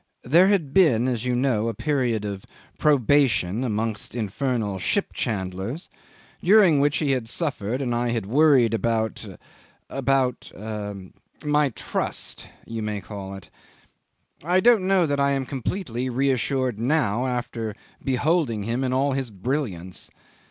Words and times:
There 0.23 0.47
had 0.47 0.73
been, 0.73 1.07
as 1.07 1.25
you 1.25 1.35
know, 1.35 1.67
a 1.67 1.75
period 1.75 2.25
of 2.25 2.43
probation 2.79 3.63
amongst 3.63 4.15
infernal 4.15 4.79
ship 4.79 5.13
chandlers, 5.13 5.89
during 6.41 6.79
which 6.79 6.97
he 6.97 7.11
had 7.11 7.29
suffered 7.29 7.83
and 7.83 7.93
I 7.93 8.09
had 8.09 8.25
worried 8.25 8.73
about 8.73 9.23
about 9.91 10.51
my 11.45 11.69
trust 11.69 12.47
you 12.65 12.81
may 12.81 12.99
call 12.99 13.35
it. 13.35 13.51
I 14.43 14.59
don't 14.59 14.87
know 14.87 15.05
that 15.05 15.19
I 15.19 15.33
am 15.33 15.45
completely 15.45 16.09
reassured 16.09 16.79
now, 16.79 17.27
after 17.27 17.75
beholding 18.03 18.63
him 18.63 18.83
in 18.83 18.93
all 18.93 19.11
his 19.11 19.29
brilliance. 19.29 20.09